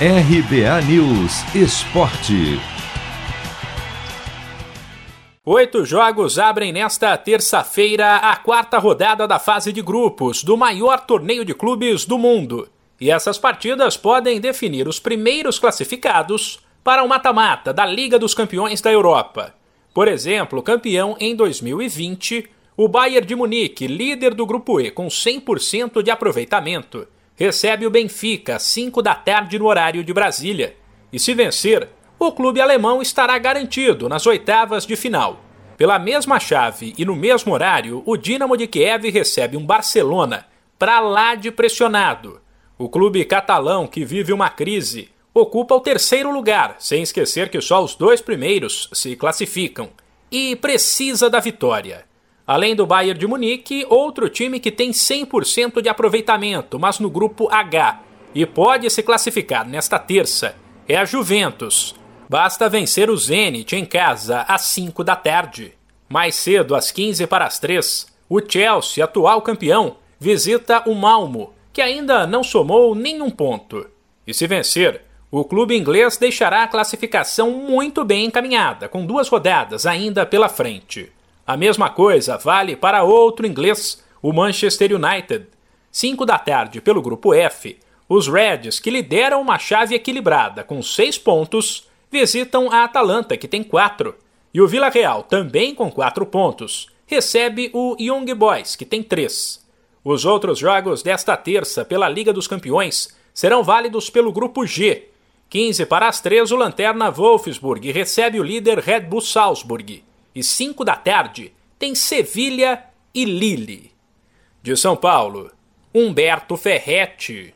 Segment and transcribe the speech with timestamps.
[0.00, 2.58] RBA News Esporte.
[5.46, 11.44] Oito jogos abrem nesta terça-feira a quarta rodada da fase de grupos do maior torneio
[11.44, 12.68] de clubes do mundo.
[13.00, 18.80] E essas partidas podem definir os primeiros classificados para o mata-mata da Liga dos Campeões
[18.80, 19.54] da Europa.
[19.94, 26.02] Por exemplo, campeão em 2020, o Bayern de Munique, líder do grupo E com 100%
[26.02, 27.06] de aproveitamento,
[27.36, 30.76] recebe o Benfica às 5 da tarde no horário de Brasília.
[31.12, 35.40] E se vencer, o clube alemão estará garantido nas oitavas de final.
[35.76, 40.46] Pela mesma chave e no mesmo horário, o Dinamo de Kiev recebe um Barcelona
[40.78, 42.40] para lá de pressionado.
[42.78, 47.82] O clube catalão, que vive uma crise, ocupa o terceiro lugar, sem esquecer que só
[47.82, 49.90] os dois primeiros se classificam,
[50.30, 52.04] e precisa da vitória.
[52.46, 57.48] Além do Bayern de Munique, outro time que tem 100% de aproveitamento, mas no grupo
[57.50, 58.00] H,
[58.34, 60.54] e pode se classificar nesta terça,
[60.86, 61.94] é a Juventus.
[62.28, 65.72] Basta vencer o Zenit em casa às 5 da tarde.
[66.08, 71.80] Mais cedo, às 15 para as 3, o Chelsea, atual campeão, visita o Malmo, que
[71.80, 73.86] ainda não somou nenhum ponto.
[74.26, 79.86] E se vencer, o clube inglês deixará a classificação muito bem encaminhada, com duas rodadas
[79.86, 81.10] ainda pela frente.
[81.46, 85.46] A mesma coisa vale para outro inglês, o Manchester United.
[85.92, 87.78] 5 da tarde pelo grupo F,
[88.08, 93.62] os Reds, que lideram uma chave equilibrada com seis pontos, visitam a Atalanta, que tem
[93.62, 94.14] quatro.
[94.54, 99.62] E o Vila Real, também com quatro pontos, recebe o Young Boys, que tem três.
[100.02, 105.08] Os outros jogos desta terça pela Liga dos Campeões serão válidos pelo grupo G.
[105.50, 110.02] 15 para as 3, o Lanterna Wolfsburg recebe o líder Red Bull Salzburg
[110.34, 113.92] e 5 da tarde tem Sevilha e Lille.
[114.62, 115.52] De São Paulo,
[115.94, 117.54] Humberto Ferretti.